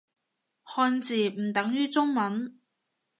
[0.65, 2.57] 漢字唔等於中文